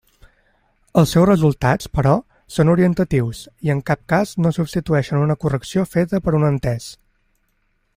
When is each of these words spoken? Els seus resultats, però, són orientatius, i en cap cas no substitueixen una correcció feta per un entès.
Els 1.01 1.11
seus 1.15 1.27
resultats, 1.29 1.89
però, 1.97 2.13
són 2.55 2.73
orientatius, 2.75 3.43
i 3.69 3.75
en 3.77 3.85
cap 3.91 4.03
cas 4.15 4.35
no 4.47 4.55
substitueixen 4.59 5.23
una 5.29 5.41
correcció 5.45 5.89
feta 5.95 6.27
per 6.29 6.39
un 6.41 6.53
entès. 6.53 6.93